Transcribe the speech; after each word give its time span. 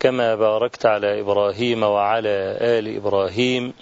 كما 0.00 0.34
باركت 0.34 0.86
على 0.86 1.20
إبراهيم 1.20 1.82
وعلى 1.82 2.56
آل 2.60 2.96
إبراهيم 2.96 3.72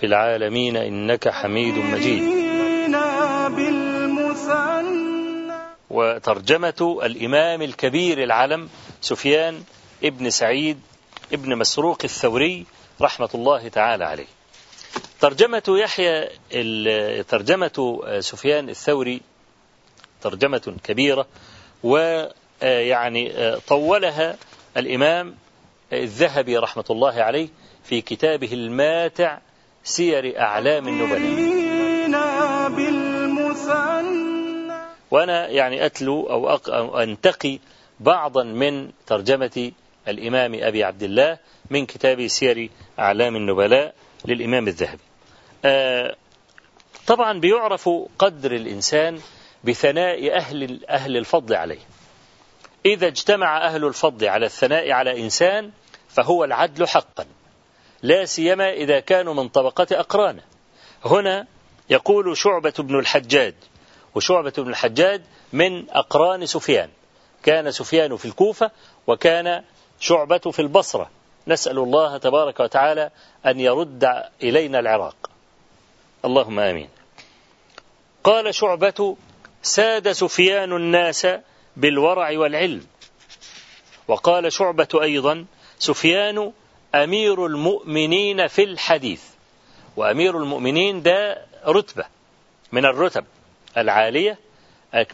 في 0.00 0.06
العالمين 0.06 0.76
إنك 0.76 1.28
حميد 1.28 1.74
مجيد. 1.78 2.22
وترجمة 5.90 6.98
الإمام 7.04 7.62
الكبير 7.62 8.22
العلم 8.22 8.68
سفيان 9.00 9.62
ابن 10.04 10.30
سعيد 10.30 10.80
ابن 11.32 11.58
مسروق 11.58 11.98
الثوري 12.04 12.66
رحمة 13.00 13.28
الله 13.34 13.68
تعالى 13.68 14.04
عليه. 14.04 14.26
ترجمة 15.20 15.62
يحيى 15.68 16.28
ترجمة 17.22 18.00
سفيان 18.20 18.68
الثوري 18.68 19.20
ترجمة 20.22 20.76
كبيرة 20.84 21.26
ويعني 21.82 23.32
طولها 23.68 24.36
الإمام 24.76 25.34
الذهبي 26.02 26.56
رحمة 26.56 26.84
الله 26.90 27.22
عليه 27.22 27.48
في 27.84 28.00
كتابه 28.00 28.52
الماتع 28.52 29.38
سير 29.84 30.40
أعلام 30.40 30.88
النبلاء. 30.88 31.54
وأنا 35.10 35.48
يعني 35.48 35.86
أتلو 35.86 36.22
أو 36.26 36.98
أنتقي 36.98 37.58
بعضا 38.00 38.44
من 38.44 38.90
ترجمة 39.06 39.72
الإمام 40.08 40.54
أبي 40.54 40.84
عبد 40.84 41.02
الله 41.02 41.38
من 41.70 41.86
كتاب 41.86 42.26
سير 42.26 42.70
أعلام 42.98 43.36
النبلاء 43.36 43.94
للإمام 44.24 44.68
الذهبي. 44.68 45.02
طبعا 47.06 47.40
بيعرف 47.40 47.90
قدر 48.18 48.52
الإنسان 48.52 49.20
بثناء 49.64 50.36
أهل 50.36 50.84
أهل 50.88 51.16
الفضل 51.16 51.54
عليه. 51.54 51.80
إذا 52.86 53.06
اجتمع 53.06 53.66
أهل 53.66 53.84
الفضل 53.84 54.28
على 54.28 54.46
الثناء 54.46 54.90
على 54.90 55.20
إنسان 55.22 55.70
فهو 56.14 56.44
العدل 56.44 56.88
حقا 56.88 57.26
لا 58.02 58.24
سيما 58.24 58.72
إذا 58.72 59.00
كانوا 59.00 59.34
من 59.34 59.48
طبقة 59.48 59.86
أقرانه 59.92 60.42
هنا 61.04 61.46
يقول 61.90 62.36
شعبة 62.36 62.74
بن 62.78 62.98
الحجاج 62.98 63.54
وشعبة 64.14 64.52
بن 64.58 64.68
الحجاج 64.68 65.22
من 65.52 65.90
أقران 65.90 66.46
سفيان. 66.46 66.90
كان 67.42 67.70
سفيان 67.70 68.16
في 68.16 68.24
الكوفة 68.24 68.70
وكان 69.06 69.64
شعبة 70.00 70.38
في 70.38 70.62
البصرة. 70.62 71.10
نسأل 71.46 71.78
الله 71.78 72.18
تبارك 72.18 72.60
وتعالى 72.60 73.10
أن 73.46 73.60
يرد 73.60 74.22
إلينا 74.42 74.78
العراق. 74.78 75.30
اللهم 76.24 76.60
آمين. 76.60 76.88
قال 78.24 78.54
شعبة 78.54 79.16
ساد 79.62 80.12
سفيان 80.12 80.72
الناس 80.72 81.26
بالورع 81.76 82.38
والعلم. 82.38 82.86
وقال 84.08 84.52
شعبة 84.52 84.88
أيضا 85.02 85.46
سفيان 85.84 86.52
أمير 86.94 87.46
المؤمنين 87.46 88.46
في 88.46 88.64
الحديث. 88.64 89.22
وأمير 89.96 90.38
المؤمنين 90.38 91.02
ده 91.02 91.44
رتبة 91.66 92.04
من 92.72 92.84
الرتب 92.84 93.24
العالية. 93.76 94.38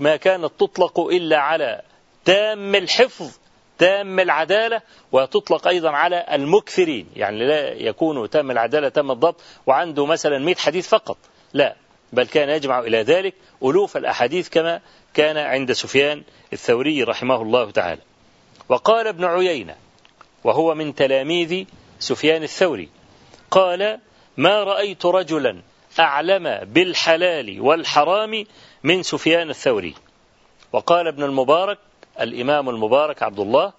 ما 0.01 0.17
كانت 0.17 0.51
تطلق 0.59 1.01
إلا 1.01 1.39
على 1.39 1.83
تام 2.25 2.75
الحفظ 2.75 3.31
تام 3.79 4.21
العدالة 4.21 4.83
وتطلق 5.13 5.69
أيضا 5.69 5.91
على 5.91 6.27
المكثرين. 6.33 7.07
يعني 7.17 7.47
لا 7.47 7.73
يكون 7.73 8.31
تام 8.31 8.51
العدالة 8.51 8.89
تام 8.89 9.11
الضبط 9.11 9.41
وعنده 9.67 10.07
مثلا 10.07 10.39
100 10.39 10.55
حديث 10.55 10.89
فقط. 10.89 11.17
لا 11.53 11.77
بل 12.13 12.27
كان 12.27 12.49
يجمع 12.49 12.79
إلى 12.79 13.03
ذلك 13.03 13.35
ألوف 13.65 13.97
الأحاديث 13.97 14.49
كما 14.49 14.81
كان 15.15 15.37
عند 15.37 15.73
سفيان 15.73 16.23
الثوري 16.53 17.03
رحمه 17.03 17.43
الله 17.43 17.71
تعالى. 17.71 18.03
وقال 18.69 19.07
ابن 19.07 19.25
عيينة 19.25 19.77
وهو 20.45 20.75
من 20.75 20.95
تلاميذ 20.95 21.65
سفيان 21.99 22.43
الثوري. 22.43 22.89
قال 23.51 23.99
ما 24.37 24.65
رأيت 24.65 25.07
رجلا 25.07 25.63
أعلم 26.01 26.65
بالحلال 26.65 27.61
والحرام 27.61 28.45
من 28.85 29.03
سفيان 29.03 29.51
الثوري. 29.51 29.95
وقال 30.73 31.07
ابن 31.07 31.23
المبارك 31.23 31.79
الإمام 32.21 32.69
المبارك 32.69 33.23
عبد 33.23 33.41
الله 33.41 33.73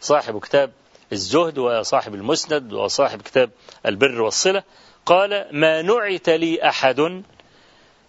صاحب 0.00 0.40
كتاب 0.40 0.72
الزهد 1.12 1.58
وصاحب 1.58 2.14
المسند 2.14 2.72
وصاحب 2.72 3.22
كتاب 3.22 3.50
البر 3.86 4.22
والصلة 4.22 4.62
قال 5.06 5.46
ما 5.52 5.82
نعت 5.82 6.28
لي 6.28 6.68
أحد 6.68 7.22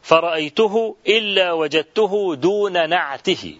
فرأيته 0.01 0.95
إلا 1.07 1.51
وجدته 1.51 2.35
دون 2.35 2.89
نعته 2.89 3.57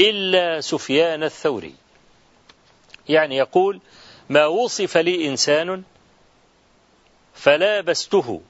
إلا 0.00 0.60
سفيان 0.60 1.22
الثوري. 1.22 1.74
يعني 3.08 3.36
يقول 3.36 3.80
ما 4.30 4.46
وصف 4.46 4.96
لي 4.96 5.28
إنسان 5.28 5.82
فلابسته 7.34 8.40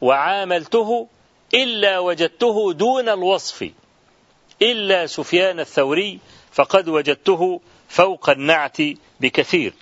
وعاملته 0.00 1.08
إلا 1.54 1.98
وجدته 1.98 2.72
دون 2.72 3.08
الوصف 3.08 3.70
إلا 4.62 5.06
سفيان 5.06 5.60
الثوري 5.60 6.18
فقد 6.52 6.88
وجدته 6.88 7.60
فوق 7.88 8.30
النعت 8.30 8.78
بكثير. 9.20 9.72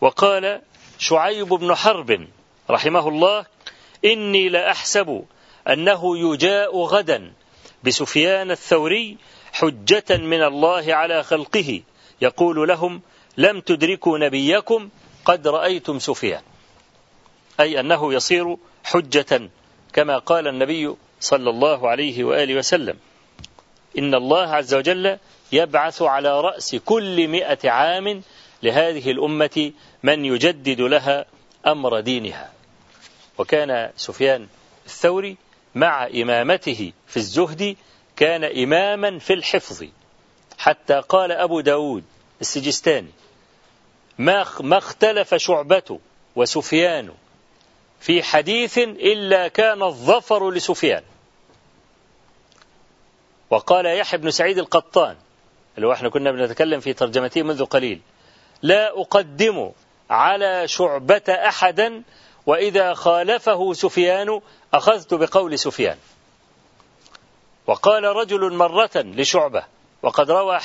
وقال 0.00 0.60
شعيب 0.98 1.48
بن 1.48 1.74
حرب 1.74 2.28
رحمه 2.70 3.08
الله 3.08 3.46
إني 4.04 4.48
لأحسب 4.48 5.24
أنه 5.68 6.18
يجاء 6.18 6.82
غدا 6.82 7.32
بسفيان 7.84 8.50
الثوري 8.50 9.16
حجة 9.52 10.16
من 10.16 10.42
الله 10.42 10.94
على 10.94 11.22
خلقه 11.22 11.82
يقول 12.20 12.68
لهم 12.68 13.02
لم 13.36 13.60
تدركوا 13.60 14.18
نبيكم 14.18 14.88
قد 15.24 15.48
رأيتم 15.48 15.98
سفيان. 15.98 16.42
أي 17.60 17.80
أنه 17.80 18.14
يصير 18.14 18.56
حجة 18.84 19.50
كما 19.92 20.18
قال 20.18 20.48
النبي 20.48 20.94
صلى 21.20 21.50
الله 21.50 21.88
عليه 21.88 22.24
وآله 22.24 22.54
وسلم. 22.54 22.96
إن 23.98 24.14
الله 24.14 24.48
عز 24.48 24.74
وجل 24.74 25.18
يبعث 25.52 26.02
على 26.02 26.40
رأس 26.40 26.76
كل 26.76 27.28
مئة 27.28 27.70
عام 27.70 28.22
لهذه 28.62 29.10
الأمة 29.10 29.72
من 30.02 30.24
يجدد 30.24 30.80
لها 30.80 31.24
أمر 31.66 32.00
دينها. 32.00 32.52
وكان 33.38 33.90
سفيان 33.96 34.46
الثوري 34.86 35.36
مع 35.74 36.06
إمامته 36.06 36.92
في 37.06 37.16
الزهد 37.16 37.76
كان 38.16 38.44
إماما 38.44 39.18
في 39.18 39.32
الحفظ. 39.32 39.84
حتى 40.58 41.02
قال 41.08 41.32
أبو 41.32 41.60
داود 41.60 42.04
السجستاني 42.40 43.10
ما 44.18 44.46
ما 44.60 44.78
اختلف 44.78 45.34
شعبة 45.34 45.98
وسفيان 46.36 47.10
في 48.00 48.22
حديث 48.22 48.78
إلا 48.78 49.48
كان 49.48 49.82
الظفر 49.82 50.50
لسفيان. 50.50 51.02
وقال 53.50 53.86
يحيى 53.86 54.20
بن 54.20 54.30
سعيد 54.30 54.58
القطان 54.58 55.16
اللي 55.76 55.86
هو 55.86 55.92
إحنا 55.92 56.08
كنا 56.08 56.32
بنتكلم 56.32 56.80
في 56.80 56.92
ترجمته 56.92 57.42
منذ 57.42 57.64
قليل 57.64 58.00
لا 58.62 59.00
أقدم 59.00 59.70
على 60.10 60.68
شعبة 60.68 61.22
أحدا 61.28 62.02
وإذا 62.46 62.94
خالفه 62.94 63.72
سفيان 63.72 64.40
أخذت 64.74 65.14
بقول 65.14 65.58
سفيان. 65.58 65.96
وقال 67.66 68.04
رجل 68.04 68.52
مرة 68.54 68.90
لشعبة 68.96 69.64
وقد 70.02 70.30
روى 70.30 70.60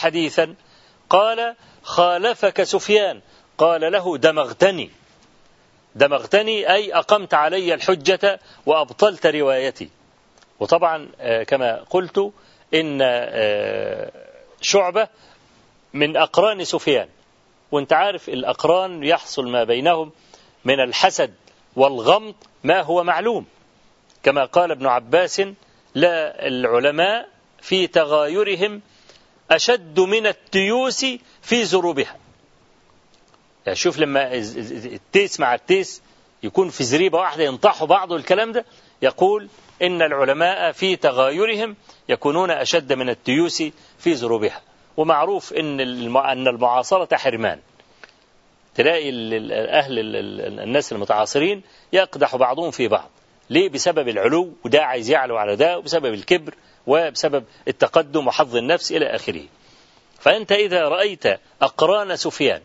دمغتني 5.96 6.74
أي 6.74 6.94
أقمت 6.94 7.34
علي 7.34 7.74
الحجة 7.74 8.40
وأبطلت 8.66 9.26
روايتي. 9.26 9.90
وطبعا 10.60 11.10
آه، 11.20 11.44
كما 11.44 11.84
قلت 11.90 12.32
إن 12.74 13.00
آه، 13.02 14.12
شعبة 14.62 15.08
من 15.94 16.18
أقران 16.18 16.64
سفيان. 16.64 17.08
وأنت 17.72 17.94
عارف 17.94 18.30
الأقران 18.30 19.04
يحصل 19.04 19.48
ما 19.48 19.64
بينهم 19.64 20.12
من 20.66 20.80
الحسد 20.80 21.34
والغمط 21.76 22.36
ما 22.64 22.82
هو 22.82 23.04
معلوم. 23.04 23.46
كما 24.24 24.46
قال 24.46 24.72
ابن 24.72 24.86
عباس 24.86 25.42
لا 25.96 26.48
العلماء 26.48 27.28
في 27.62 27.88
تغايرهم 27.88 28.82
أشد 29.52 30.00
من 30.00 30.28
التيوس 30.28 31.06
في 31.42 31.66
زروبها 31.66 32.16
يعني 33.66 33.76
شوف 33.76 34.00
لما 34.00 34.34
التيس 34.34 35.40
مع 35.40 35.56
التيس 35.56 36.02
يكون 36.44 36.70
في 36.70 36.84
زريبة 36.84 37.18
واحدة 37.18 37.44
ينطحوا 37.44 37.88
بعض 37.88 38.14
الكلام 38.14 38.52
ده 38.52 38.66
يقول 39.02 39.48
إن 39.82 40.02
العلماء 40.02 40.72
في 40.72 40.96
تغايرهم 40.96 41.76
يكونون 42.10 42.52
أشد 42.52 42.94
من 42.94 43.10
التيوس 43.10 43.64
في 44.00 44.16
زروبها 44.16 44.62
ومعروف 44.98 45.54
إن 45.54 45.80
أن 46.18 46.48
المعاصرة 46.48 47.18
حرمان. 47.18 47.60
تلاقي 48.76 49.10
أهل 49.70 50.00
الناس 50.60 50.92
المتعاصرين 50.92 51.62
يقدح 51.94 52.36
بعضهم 52.36 52.72
في 52.72 52.88
بعض. 52.88 53.10
ليه؟ 53.50 53.70
بسبب 53.70 54.08
العلو 54.08 54.54
وده 54.66 54.84
عايز 54.84 55.10
يعلو 55.10 55.38
على 55.38 55.56
ده 55.56 55.78
وبسبب 55.78 56.14
الكبر 56.14 56.54
وبسبب 56.88 57.44
التقدم 57.68 58.28
وحظ 58.28 58.56
النفس 58.56 58.92
إلى 58.92 59.06
آخره. 59.06 59.44
فأنت 60.20 60.52
إذا 60.52 60.88
رأيت 60.88 61.24
أقران 61.62 62.16
سفيان 62.16 62.62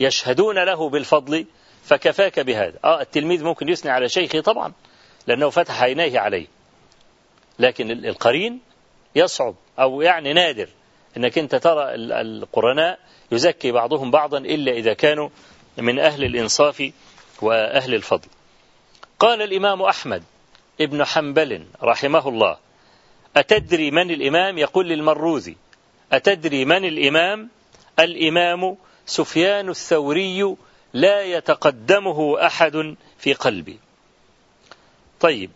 يشهدون 0.00 0.64
له 0.64 0.88
بالفضل 0.88 1.46
فكفاك 1.84 2.40
بهذا. 2.40 2.78
آه 2.84 3.00
التلميذ 3.00 3.44
ممكن 3.44 3.68
يثني 3.68 3.90
على 3.90 4.08
شيخه 4.08 4.40
طبعا 4.40 4.72
لأنه 5.26 5.50
فتح 5.50 5.82
عينيه 5.82 6.18
عليه. 6.20 6.46
لكن 7.58 7.90
القرين 7.90 8.60
يصعب 9.14 9.54
أو 9.78 10.02
يعني 10.02 10.32
نادر 10.32 10.68
أنك 11.16 11.38
أنت 11.38 11.54
ترى 11.54 11.94
القرناء 11.94 12.98
يزكي 13.32 13.72
بعضهم 13.72 14.10
بعضا 14.10 14.38
إلا 14.38 14.72
إذا 14.72 14.92
كانوا 14.92 15.28
من 15.78 15.98
أهل 15.98 16.24
الإنصاف 16.24 16.90
وأهل 17.42 17.94
الفضل. 17.94 18.28
قال 19.18 19.42
الإمام 19.42 19.82
أحمد 19.82 20.24
ابن 20.80 21.04
حنبل 21.04 21.66
رحمه 21.82 22.28
الله 22.28 22.58
أتدري 23.36 23.90
من 23.90 24.10
الإمام؟ 24.10 24.58
يقول 24.58 24.88
للمروذي 24.88 25.56
أتدري 26.12 26.64
من 26.64 26.84
الإمام؟ 26.84 27.48
الإمام 27.98 28.76
سفيان 29.06 29.68
الثوري 29.68 30.56
لا 30.92 31.22
يتقدمه 31.22 32.46
أحد 32.46 32.96
في 33.18 33.32
قلبي. 33.32 33.78
طيب 35.20 35.50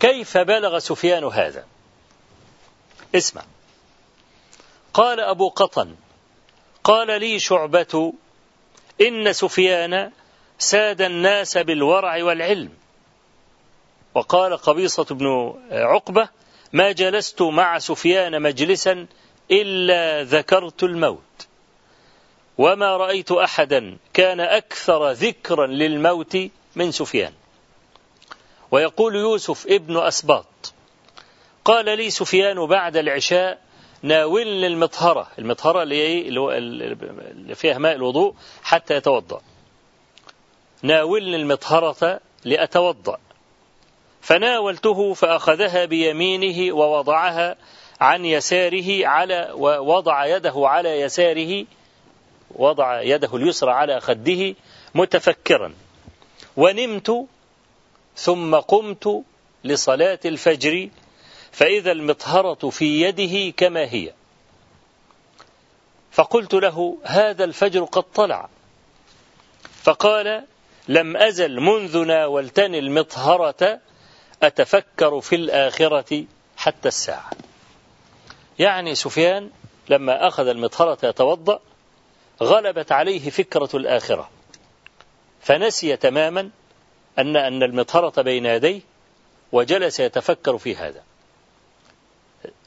كيف 0.00 0.38
بلغ 0.38 0.78
سفيان 0.78 1.24
هذا؟ 1.24 1.66
اسمع. 3.14 3.42
قال 4.94 5.20
أبو 5.20 5.48
قطن 5.48 5.94
قال 6.84 7.20
لي 7.20 7.38
شعبة 7.38 8.12
إن 9.00 9.32
سفيان 9.32 10.12
ساد 10.58 11.02
الناس 11.02 11.58
بالورع 11.58 12.24
والعلم. 12.24 12.70
وقال 14.14 14.56
قبيصة 14.56 15.04
بن 15.04 15.54
عقبة 15.70 16.28
ما 16.72 16.92
جلست 16.92 17.42
مع 17.42 17.78
سفيان 17.78 18.42
مجلسا 18.42 19.06
إلا 19.50 20.22
ذكرت 20.22 20.82
الموت. 20.82 21.48
وما 22.58 22.96
رأيت 22.96 23.32
أحدا 23.32 23.96
كان 24.12 24.40
أكثر 24.40 25.10
ذكرا 25.10 25.66
للموت 25.66 26.38
من 26.76 26.92
سفيان. 26.92 27.32
ويقول 28.70 29.14
يوسف 29.16 29.66
ابن 29.66 29.96
أسباط 29.96 30.72
قال 31.64 31.84
لي 31.84 32.10
سفيان 32.10 32.66
بعد 32.66 32.96
العشاء 32.96 33.58
ناولني 34.02 34.66
المطهرة. 34.66 35.28
المطهرة 35.38 35.82
اللي 35.82 37.54
فيها 37.54 37.78
ماء 37.78 37.94
الوضوء 37.94 38.34
حتى 38.62 38.96
يتوضأ. 38.96 39.40
ناولني 40.82 41.36
المطهرة 41.36 42.20
لأتوضأ. 42.44 43.18
فناولته 44.20 45.14
فأخذها 45.14 45.84
بيمينه 45.84 46.74
ووضعها 46.74 47.56
عن 48.00 48.24
يساره 48.24 49.06
على 49.06 49.50
ووضع 49.52 50.26
يده 50.26 50.54
على 50.56 51.00
يساره 51.00 51.64
وضع 52.50 53.02
يده 53.02 53.36
اليسرى 53.36 53.70
على 53.70 54.00
خده 54.00 54.54
متفكرا. 54.94 55.74
ونمت 56.56 57.26
ثم 58.16 58.54
قمت 58.54 59.22
لصلاة 59.64 60.18
الفجر 60.24 60.88
فإذا 61.52 61.92
المطهرة 61.92 62.70
في 62.70 63.02
يده 63.02 63.54
كما 63.56 63.84
هي. 63.84 64.12
فقلت 66.12 66.54
له 66.54 66.98
هذا 67.04 67.44
الفجر 67.44 67.84
قد 67.84 68.02
طلع. 68.02 68.48
فقال 69.82 70.44
لم 70.88 71.16
أزل 71.16 71.60
منذ 71.60 72.04
ناولتني 72.04 72.78
المطهرة 72.78 73.80
أتفكر 74.42 75.20
في 75.20 75.36
الآخرة 75.36 76.24
حتى 76.56 76.88
الساعة. 76.88 77.30
يعني 78.58 78.94
سفيان 78.94 79.50
لما 79.88 80.28
أخذ 80.28 80.46
المطهرة 80.46 80.98
يتوضأ 81.02 81.60
غلبت 82.42 82.92
عليه 82.92 83.30
فكرة 83.30 83.68
الآخرة 83.74 84.30
فنسي 85.40 85.96
تماما 85.96 86.50
أن 87.18 87.36
أن 87.36 87.62
المطهرة 87.62 88.22
بين 88.22 88.46
يديه 88.46 88.80
وجلس 89.52 90.00
يتفكر 90.00 90.58
في 90.58 90.76
هذا. 90.76 91.02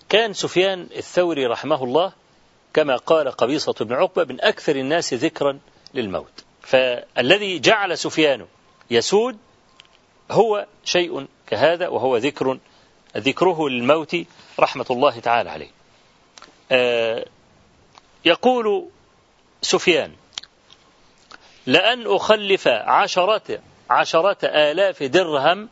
كان 0.10 0.34
سفيان 0.34 0.88
الثوري 0.96 1.46
رحمه 1.46 1.84
الله 1.84 2.14
كما 2.74 2.96
قال 2.96 3.32
قبيصة 3.32 3.74
بن 3.80 3.94
عقبة 3.94 4.24
من 4.24 4.42
أكثر 4.42 4.76
الناس 4.76 5.14
ذكرا 5.14 5.60
للموت. 5.94 6.44
فالذي 6.62 7.60
جعل 7.60 7.98
سفيان 7.98 8.48
يسود 8.92 9.38
هو 10.32 10.66
شيء 10.86 11.28
كهذا 11.48 11.88
وهو 11.88 12.18
ذكر 12.18 12.58
ذكره 13.18 13.70
للموت 13.70 14.18
رحمة 14.60 14.86
الله 14.90 15.20
تعالى 15.20 15.50
عليه. 15.50 15.72
آه، 16.72 17.26
يقول 18.26 18.88
سفيان 19.62 20.12
لأن 21.66 22.16
أخلف 22.16 22.68
عشرة 22.68 23.60
عشرة 23.90 24.38
آلاف 24.44 25.04
درهم 25.04 25.70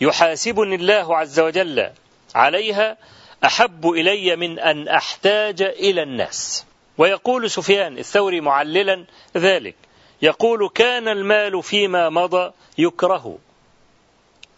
يحاسبني 0.00 0.74
الله 0.74 1.16
عز 1.16 1.40
وجل 1.40 1.90
عليها 2.34 2.96
أحب 3.44 3.88
إلي 3.88 4.36
من 4.36 4.58
أن 4.58 4.88
أحتاج 4.88 5.62
إلى 5.62 6.02
الناس. 6.02 6.66
ويقول 7.00 7.50
سفيان 7.50 7.98
الثوري 7.98 8.40
معللا 8.40 9.04
ذلك 9.36 9.74
يقول 10.22 10.68
كان 10.68 11.08
المال 11.08 11.62
فيما 11.62 12.08
مضى 12.08 12.52
يكره 12.78 13.38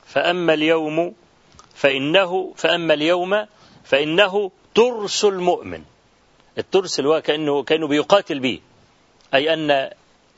فأما 0.06 0.54
اليوم 0.54 1.14
فإنه 1.74 2.52
فأما 2.56 2.94
اليوم 2.94 3.46
فإنه 3.84 4.50
ترس 4.74 5.24
المؤمن. 5.24 5.82
الترس 6.58 6.98
اللي 6.98 7.10
هو 7.10 7.20
كأنه 7.20 7.62
كأنه 7.62 7.86
بيقاتل 7.86 8.38
به. 8.38 8.60
أي 9.34 9.52
أن 9.52 9.90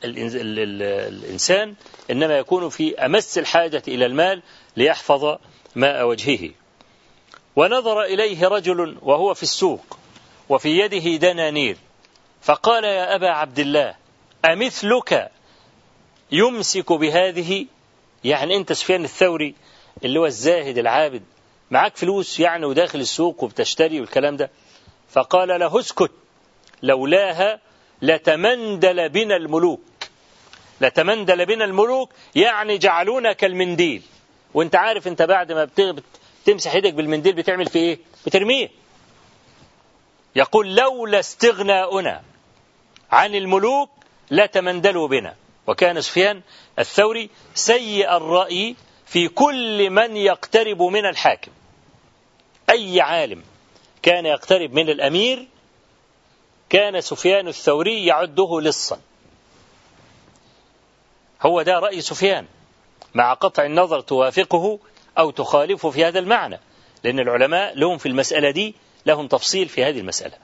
الإنسان 0.04 1.74
إنما 2.10 2.38
يكون 2.38 2.68
في 2.68 2.98
أمس 2.98 3.38
الحاجة 3.38 3.82
إلى 3.88 4.06
المال 4.06 4.42
ليحفظ 4.76 5.38
ماء 5.74 6.06
وجهه. 6.06 6.50
ونظر 7.56 8.02
إليه 8.02 8.48
رجل 8.48 8.96
وهو 9.02 9.34
في 9.34 9.42
السوق 9.42 9.98
وفي 10.48 10.78
يده 10.78 11.16
دنانير. 11.16 11.76
فقال 12.44 12.84
يا 12.84 13.14
أبا 13.14 13.28
عبد 13.28 13.58
الله 13.58 13.94
أمثلك 14.44 15.30
يمسك 16.32 16.92
بهذه؟ 16.92 17.66
يعني 18.24 18.56
أنت 18.56 18.72
سفيان 18.72 19.04
الثوري 19.04 19.54
اللي 20.04 20.20
هو 20.20 20.26
الزاهد 20.26 20.78
العابد 20.78 21.22
معاك 21.70 21.96
فلوس 21.96 22.40
يعني 22.40 22.66
وداخل 22.66 23.00
السوق 23.00 23.44
وبتشتري 23.44 24.00
والكلام 24.00 24.36
ده؟ 24.36 24.50
فقال 25.10 25.48
له 25.48 25.80
اسكت 25.80 26.10
لولاها 26.82 27.60
لتمندل 28.02 29.08
بنا 29.08 29.36
الملوك. 29.36 29.80
لتمندل 30.80 31.46
بنا 31.46 31.64
الملوك 31.64 32.10
يعني 32.34 32.78
جعلونا 32.78 33.32
كالمنديل 33.32 34.02
وأنت 34.54 34.76
عارف 34.76 35.08
أنت 35.08 35.22
بعد 35.22 35.52
ما 35.52 35.68
بتمسح 36.44 36.74
إيدك 36.74 36.94
بالمنديل 36.94 37.32
بتعمل 37.32 37.66
في 37.66 37.78
إيه؟ 37.78 37.98
بترميه. 38.26 38.70
يقول 40.36 40.76
لولا 40.76 41.20
استغناؤنا. 41.20 42.22
عن 43.14 43.34
الملوك 43.34 43.90
لتمندلوا 44.30 45.08
بنا. 45.08 45.34
وكان 45.66 46.00
سفيان 46.00 46.42
الثوري 46.78 47.30
سيء 47.54 48.16
الرأي 48.16 48.76
في 49.06 49.28
كل 49.28 49.90
من 49.90 50.16
يقترب 50.16 50.82
من 50.82 51.06
الحاكم. 51.06 51.52
أي 52.70 53.00
عالم 53.00 53.42
كان 54.02 54.26
يقترب 54.26 54.72
من 54.72 54.88
الأمير 54.88 55.48
كان 56.68 57.00
سفيان 57.00 57.48
الثوري 57.48 58.06
يعده 58.06 58.60
لصا. 58.60 59.00
هو 61.42 61.62
ده 61.62 61.78
رأي 61.78 62.00
سفيان. 62.00 62.46
مع 63.14 63.34
قطع 63.34 63.64
النظر 63.64 64.00
توافقه 64.00 64.78
أو 65.18 65.30
تخالفه 65.30 65.90
في 65.90 66.04
هذا 66.04 66.18
المعنى 66.18 66.60
لأن 67.04 67.20
العلماء 67.20 67.78
لهم 67.78 67.98
في 67.98 68.06
المسألة 68.06 68.50
دي 68.50 68.74
لهم 69.06 69.28
تفصيل 69.28 69.68
في 69.68 69.84
هذه 69.84 70.00
المسألة. 70.00 70.36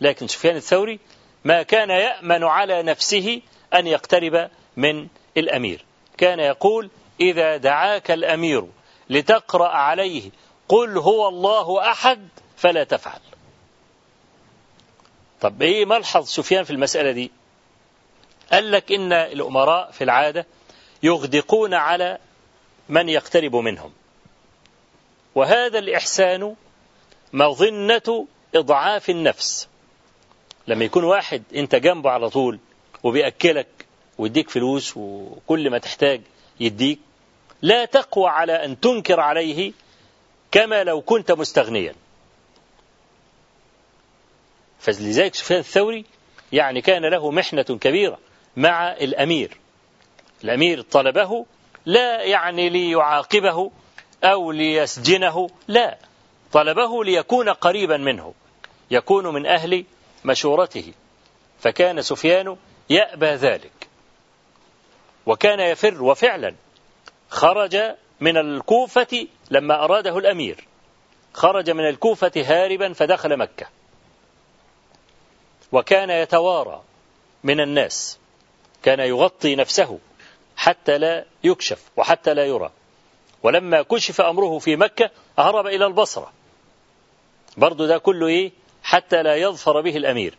لكن 0.00 0.26
سفيان 0.26 0.56
الثوري 0.56 1.00
ما 1.44 1.62
كان 1.62 1.90
يأمن 1.90 2.44
على 2.44 2.82
نفسه 2.82 3.42
أن 3.74 3.86
يقترب 3.86 4.50
من 4.76 5.08
الأمير. 5.36 5.84
كان 6.18 6.40
يقول 6.40 6.90
إذا 7.20 7.56
دعاك 7.56 8.10
الأمير 8.10 8.66
لتقرأ 9.10 9.68
عليه 9.68 10.30
قل 10.68 10.98
هو 10.98 11.28
الله 11.28 11.90
أحد 11.90 12.28
فلا 12.56 12.84
تفعل. 12.84 13.20
طب 15.40 15.62
إيه 15.62 15.84
ملحظ 15.84 16.26
سفيان 16.26 16.64
في 16.64 16.70
المسألة 16.70 17.12
دي؟ 17.12 17.30
قال 18.52 18.72
لك 18.72 18.92
إن 18.92 19.12
الأمراء 19.12 19.90
في 19.90 20.04
العادة 20.04 20.46
يغدقون 21.02 21.74
على 21.74 22.18
من 22.88 23.08
يقترب 23.08 23.56
منهم. 23.56 23.92
وهذا 25.34 25.78
الإحسان 25.78 26.56
مظنة 27.32 28.26
إضعاف 28.54 29.10
النفس. 29.10 29.68
لما 30.68 30.84
يكون 30.84 31.04
واحد 31.04 31.42
أنت 31.54 31.74
جنبه 31.74 32.10
على 32.10 32.30
طول 32.30 32.58
وبيأكلك 33.02 33.66
ويديك 34.18 34.50
فلوس 34.50 34.96
وكل 34.96 35.70
ما 35.70 35.78
تحتاج 35.78 36.20
يديك 36.60 36.98
لا 37.62 37.84
تقوى 37.84 38.28
على 38.28 38.64
أن 38.64 38.80
تنكر 38.80 39.20
عليه 39.20 39.72
كما 40.52 40.84
لو 40.84 41.00
كنت 41.00 41.32
مستغنيا. 41.32 41.94
فلذلك 44.78 45.34
سفيان 45.34 45.58
الثوري 45.58 46.04
يعني 46.52 46.80
كان 46.80 47.04
له 47.04 47.30
محنة 47.30 47.62
كبيرة 47.62 48.18
مع 48.56 48.92
الأمير. 48.92 49.56
الأمير 50.44 50.80
طلبه 50.82 51.46
لا 51.86 52.22
يعني 52.22 52.68
ليعاقبه 52.68 53.70
أو 54.24 54.52
ليسجنه 54.52 55.50
لا 55.68 55.98
طلبه 56.52 57.04
ليكون 57.04 57.48
قريبا 57.48 57.96
منه. 57.96 58.34
يكون 58.90 59.26
من 59.34 59.46
أهل 59.46 59.84
مشورته. 60.24 60.92
فكان 61.60 62.02
سفيان 62.02 62.56
يأبى 62.90 63.26
ذلك. 63.26 63.88
وكان 65.26 65.60
يفر 65.60 66.02
وفعلا 66.02 66.54
خرج 67.28 67.76
من 68.20 68.36
الكوفة 68.36 69.26
لما 69.50 69.84
أراده 69.84 70.18
الأمير. 70.18 70.64
خرج 71.34 71.70
من 71.70 71.88
الكوفة 71.88 72.32
هاربا 72.36 72.92
فدخل 72.92 73.36
مكة. 73.36 73.66
وكان 75.72 76.10
يتوارى 76.10 76.82
من 77.44 77.60
الناس. 77.60 78.18
كان 78.82 79.00
يغطي 79.00 79.56
نفسه 79.56 79.98
حتى 80.56 80.98
لا 80.98 81.24
يكشف 81.44 81.82
وحتى 81.96 82.34
لا 82.34 82.44
يرى. 82.44 82.70
ولما 83.42 83.82
كشف 83.82 84.20
أمره 84.20 84.58
في 84.58 84.76
مكة 84.76 85.10
هرب 85.38 85.66
إلى 85.66 85.86
البصرة. 85.86 86.32
برضو 87.56 87.86
ده 87.86 87.98
كله 87.98 88.26
إيه؟ 88.26 88.52
حتى 88.82 89.22
لا 89.22 89.36
يظفر 89.36 89.80
به 89.80 89.96
الأمير. 89.96 90.34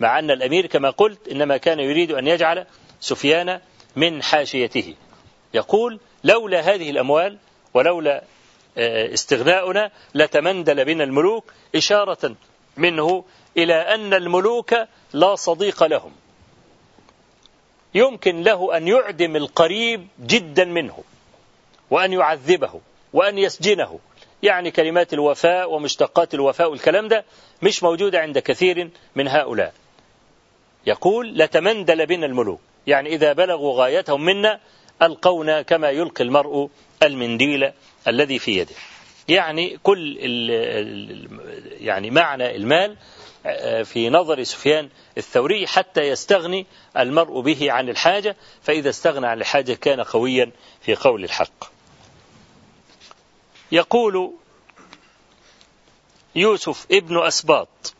مع 0.00 0.18
أن 0.18 0.30
الأمير 0.30 0.66
كما 0.66 0.90
قلت 0.90 1.28
إنما 1.28 1.56
كان 1.56 1.80
يريد 1.80 2.12
أن 2.12 2.26
يجعل 2.26 2.66
سفيان 3.00 3.60
من 3.96 4.22
حاشيته. 4.22 4.94
يقول 5.54 6.00
لولا 6.24 6.60
هذه 6.60 6.90
الأموال 6.90 7.38
ولولا 7.74 8.24
آه، 8.78 9.12
استغناؤنا 9.12 9.90
لتمندل 10.14 10.84
بنا 10.84 11.04
الملوك 11.04 11.52
إشارة 11.74 12.36
منه 12.76 13.24
إلى 13.56 13.74
أن 13.74 14.14
الملوك 14.14 14.74
لا 15.12 15.34
صديق 15.34 15.84
لهم. 15.84 16.12
يمكن 17.94 18.42
له 18.42 18.76
أن 18.76 18.88
يعدم 18.88 19.36
القريب 19.36 20.08
جدا 20.20 20.64
منه 20.64 21.04
وأن 21.90 22.12
يعذبه 22.12 22.80
وأن 23.12 23.38
يسجنه 23.38 23.98
يعني 24.44 24.70
كلمات 24.70 25.12
الوفاء 25.12 25.72
ومشتقات 25.72 26.34
الوفاء 26.34 26.70
والكلام 26.70 27.08
ده 27.08 27.24
مش 27.62 27.82
موجودة 27.82 28.20
عند 28.20 28.38
كثير 28.38 28.90
من 29.16 29.28
هؤلاء. 29.28 29.72
يقول 30.86 31.38
لتمندل 31.38 32.06
بنا 32.06 32.26
الملوك. 32.26 32.60
يعني 32.86 33.14
إذا 33.14 33.32
بلغوا 33.32 33.82
غايتهم 33.82 34.24
منا 34.24 34.60
ألقونا 35.02 35.62
كما 35.62 35.90
يلقي 35.90 36.24
المرء 36.24 36.70
المنديل 37.02 37.72
الذي 38.08 38.38
في 38.38 38.56
يده. 38.56 38.74
يعني 39.28 39.78
كل 39.82 40.16
يعني 41.80 42.10
معنى 42.10 42.56
المال 42.56 42.96
آه، 43.46 43.82
في 43.82 44.10
نظر 44.10 44.42
سفيان 44.42 44.88
الثوري 45.18 45.66
حتى 45.66 46.00
يستغني 46.00 46.66
المرء 46.98 47.40
به 47.40 47.72
عن 47.72 47.88
الحاجة 47.88 48.36
فإذا 48.62 48.90
استغنى 48.90 49.26
عن 49.26 49.40
الحاجة 49.40 49.74
كان 49.74 50.00
قويا 50.00 50.50
في 50.80 50.94
قول 50.94 51.24
الحق. 51.24 51.73
يقول 53.74 54.32
يوسف 56.34 56.86
ابن 56.90 57.26
أسباط 57.26 57.94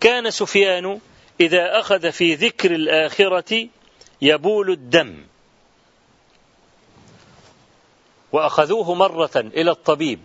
كان 0.00 0.30
سفيان 0.30 1.00
إذا 1.40 1.80
أخذ 1.80 2.12
في 2.12 2.34
ذكر 2.34 2.74
الآخرة 2.74 3.68
يبول 4.22 4.70
الدم 4.70 5.24
وأخذوه 8.32 8.94
مرة 8.94 9.30
إلى 9.36 9.70
الطبيب 9.70 10.20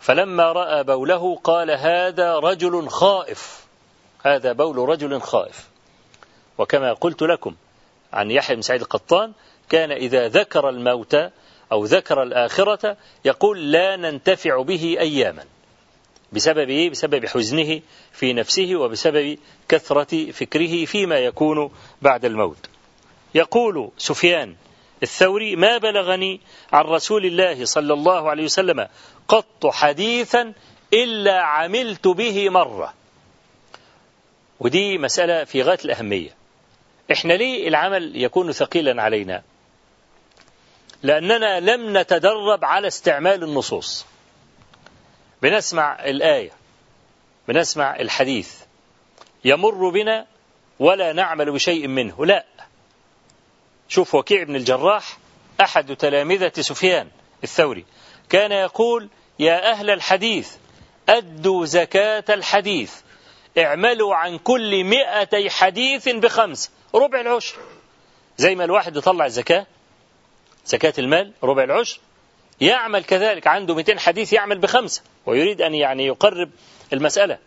فلما 0.00 0.52
رأى 0.52 0.84
بوله 0.84 1.36
قال 1.44 1.70
هذا 1.70 2.38
رجل 2.38 2.88
خائف 2.88 3.66
هذا 4.22 4.52
بول 4.52 4.88
رجل 4.88 5.20
خائف 5.20 5.68
وكما 6.58 6.92
قلت 6.92 7.22
لكم 7.22 7.54
عن 8.12 8.30
يحيى 8.30 8.56
بن 8.56 8.62
سعيد 8.62 8.80
القطان 8.80 9.32
كان 9.68 9.92
إذا 9.92 10.28
ذكر 10.28 10.68
الموت 10.68 11.16
أو 11.72 11.84
ذكر 11.84 12.22
الآخرة 12.22 12.96
يقول 13.24 13.72
لا 13.72 13.96
ننتفع 13.96 14.62
به 14.62 14.96
أياما. 15.00 15.44
بسبب 16.32 16.68
إيه؟ 16.68 16.90
بسبب 16.90 17.26
حزنه 17.26 17.80
في 18.12 18.32
نفسه 18.32 18.76
وبسبب 18.76 19.38
كثرة 19.68 20.30
فكره 20.30 20.84
فيما 20.84 21.18
يكون 21.18 21.70
بعد 22.02 22.24
الموت. 22.24 22.68
يقول 23.34 23.90
سفيان 23.98 24.54
الثوري 25.02 25.56
ما 25.56 25.78
بلغني 25.78 26.40
عن 26.72 26.84
رسول 26.84 27.26
الله 27.26 27.64
صلى 27.64 27.92
الله 27.92 28.30
عليه 28.30 28.44
وسلم 28.44 28.88
قط 29.28 29.66
حديثا 29.66 30.52
إلا 30.92 31.42
عملت 31.42 32.08
به 32.08 32.50
مرة. 32.50 32.94
ودي 34.60 34.98
مسألة 34.98 35.44
في 35.44 35.62
غاية 35.62 35.78
الأهمية. 35.84 36.30
إحنا 37.12 37.32
ليه 37.32 37.68
العمل 37.68 38.22
يكون 38.22 38.52
ثقيلا 38.52 39.02
علينا؟ 39.02 39.42
لأننا 41.02 41.60
لم 41.60 41.98
نتدرب 41.98 42.64
على 42.64 42.86
استعمال 42.86 43.42
النصوص. 43.42 44.06
بنسمع 45.42 46.04
الآية 46.04 46.50
بنسمع 47.48 47.96
الحديث 47.96 48.54
يمر 49.44 49.88
بنا 49.90 50.26
ولا 50.78 51.12
نعمل 51.12 51.52
بشيء 51.52 51.86
منه 51.86 52.26
لا. 52.26 52.44
شوف 53.88 54.14
وكيع 54.14 54.42
بن 54.42 54.56
الجراح 54.56 55.18
أحد 55.60 55.96
تلامذة 55.96 56.52
سفيان 56.60 57.08
الثوري 57.44 57.84
كان 58.28 58.52
يقول 58.52 59.08
يا 59.38 59.70
أهل 59.70 59.90
الحديث 59.90 60.50
أدوا 61.08 61.66
زكاة 61.66 62.24
الحديث 62.28 62.94
اعملوا 63.58 64.14
عن 64.14 64.38
كل 64.38 64.84
مئتي 64.84 65.50
حديث 65.50 66.08
بخمس 66.08 66.70
ربع 66.94 67.20
العشر. 67.20 67.56
زي 68.36 68.54
ما 68.54 68.64
الواحد 68.64 68.96
يطلع 68.96 69.26
الزكاة 69.26 69.66
زكاة 70.66 70.94
المال 70.98 71.32
ربع 71.42 71.64
العشر 71.64 72.00
يعمل 72.60 73.04
كذلك 73.04 73.46
عنده 73.46 73.74
200 73.74 73.98
حديث 73.98 74.32
يعمل 74.32 74.58
بخمسة 74.58 75.02
ويريد 75.26 75.62
أن 75.62 75.74
يعني 75.74 76.06
يقرب 76.06 76.50
المسألة. 76.92 77.38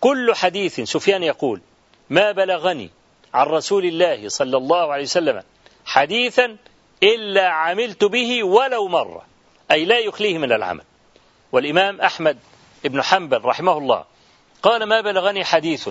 كل 0.00 0.34
حديث 0.34 0.80
سفيان 0.80 1.22
يقول 1.22 1.60
ما 2.10 2.32
بلغني 2.32 2.90
عن 3.34 3.46
رسول 3.46 3.84
الله 3.84 4.28
صلى 4.28 4.56
الله 4.56 4.92
عليه 4.92 5.02
وسلم 5.02 5.42
حديثا 5.84 6.56
إلا 7.02 7.48
عملت 7.48 8.04
به 8.04 8.44
ولو 8.44 8.88
مرة. 8.88 9.26
أي 9.70 9.84
لا 9.84 9.98
يخليه 9.98 10.38
من 10.38 10.52
العمل. 10.52 10.84
والإمام 11.52 12.00
أحمد 12.00 12.38
بن 12.84 13.02
حنبل 13.02 13.44
رحمه 13.44 13.78
الله 13.78 14.04
قال 14.62 14.82
ما 14.82 15.00
بلغني 15.00 15.44
حديث 15.44 15.88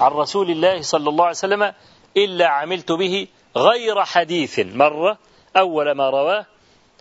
عن 0.00 0.10
رسول 0.10 0.50
الله 0.50 0.82
صلى 0.82 1.08
الله 1.08 1.24
عليه 1.24 1.36
وسلم 1.36 1.72
إلا 2.16 2.48
عملت 2.48 2.92
به 2.92 3.26
غير 3.56 4.04
حديث 4.04 4.58
مرة 4.58 5.18
أول 5.56 5.90
ما 5.92 6.10
رواه 6.10 6.46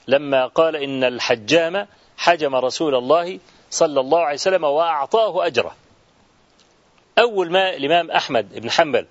لما 0.07 0.47
قال 0.47 0.75
إن 0.75 1.03
الحجام 1.03 1.87
حجم 2.17 2.55
رسول 2.55 2.95
الله 2.95 3.39
صلى 3.69 3.99
الله 3.99 4.19
عليه 4.19 4.33
وسلم 4.33 4.63
وأعطاه 4.63 5.47
أجره. 5.47 5.75
أول 7.19 7.51
ما 7.51 7.69
الإمام 7.69 8.11
أحمد 8.11 8.59
بن 8.59 8.71
حنبل 8.71 9.05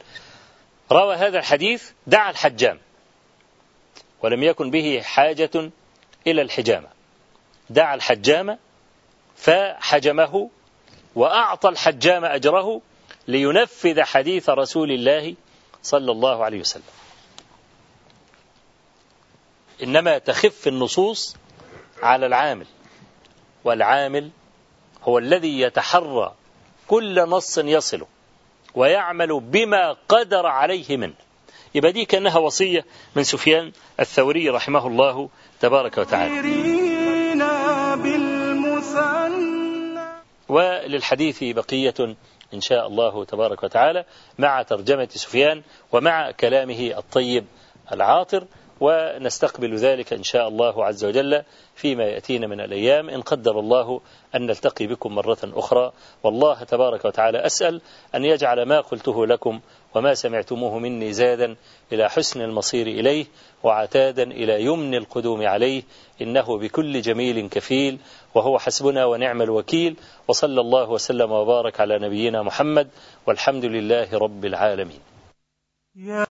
روى 0.92 1.14
هذا 1.14 1.38
الحديث 1.38 1.90
دعا 2.06 2.30
الحجام 2.30 2.78
ولم 4.23 4.42
يكن 4.42 4.70
به 4.70 5.00
حاجة 5.04 5.70
إلى 6.26 6.42
الحجامة. 6.42 6.88
دعا 7.70 7.94
الحجام 7.94 8.59
فحجمه 9.37 10.50
وأعطى 11.14 11.68
الحجام 11.68 12.25
أجره 12.25 12.80
لينفذ 13.28 14.02
حديث 14.02 14.50
رسول 14.50 14.90
الله 14.90 15.35
صلى 15.82 16.12
الله 16.12 16.44
عليه 16.44 16.61
وسلم. 16.61 16.82
إنما 19.83 20.19
تخف 20.19 20.69
النصوص 20.69 21.37
على 22.03 22.27
العامل. 22.27 22.67
والعامل 23.65 24.31
هو 25.03 25.19
الذي 25.19 25.61
يتحرى 25.61 26.35
كل 26.89 27.21
نص 27.21 27.59
يصله 27.59 28.07
ويعمل 28.75 29.41
بما 29.41 29.97
قدر 30.09 30.47
عليه 30.47 30.97
منه. 30.97 31.15
يبقى 31.75 31.93
دي 31.93 32.05
كأنها 32.05 32.39
وصية 32.39 32.85
من 33.17 33.25
سفيان 33.25 33.73
الثوري 34.01 34.49
رحمه 34.49 34.87
الله 34.87 35.29
تبارك 35.61 35.99
وتعالى. 35.99 36.41
وللحديث 40.49 41.45
بقية 41.45 42.17
إن 42.55 42.61
شاء 42.61 42.87
الله 42.87 43.25
تبارك 43.25 43.63
وتعالى 43.63 44.05
مع 44.39 44.63
ترجمة 44.63 45.09
سفيان 45.15 45.63
ومع 45.93 46.31
كلامه 46.31 46.95
الطيب 46.99 47.47
العاطر. 47.93 48.47
ونستقبل 48.81 49.77
ذلك 49.77 50.13
إن 50.13 50.23
شاء 50.23 50.49
الله 50.49 50.85
عز 50.85 51.05
وجل 51.05 51.43
فيما 51.75 52.05
يأتينا 52.05 52.47
من 52.47 52.61
الأيام. 52.61 53.11
إن 53.11 53.21
قدر 53.21 53.61
الله 53.61 54.01
أن 54.35 54.47
نلتقي 54.47 54.87
بكم 54.87 55.15
مرة 55.15 55.39
أخرى. 55.45 55.93
والله 56.25 56.65
تبارك 56.65 57.05
وتعالى 57.05 57.39
أسأل 57.47 57.81
أن 58.15 58.25
يجعل 58.25 58.63
ما 58.63 58.81
قلته 58.81 59.27
لكم 59.27 59.61
وما 59.95 60.15
سمعتموه 60.15 60.79
مني 60.79 61.13
زادا 61.13 61.57
إلى 61.93 62.11
حسن 62.11 62.41
المصير 62.41 62.87
إليه 62.87 63.27
وعتادا 63.63 64.23
إلى 64.23 64.65
يمن 64.65 64.95
القدوم 64.95 65.47
عليه. 65.47 65.83
إنه 66.23 66.59
بكل 66.59 67.01
جميل 67.01 67.49
كفيل. 67.49 67.99
وهو 68.35 68.59
حسبنا 68.59 69.05
ونعم 69.05 69.43
الوكيل. 69.43 69.97
وصلى 70.29 70.61
الله 70.61 70.91
وسلم 70.91 71.33
وبارك 71.33 71.81
على 71.81 71.99
نبينا 71.99 72.43
محمد. 72.43 72.89
والحمد 73.27 73.65
لله 73.65 74.19
رب 74.19 74.45
العالمين. 74.45 75.01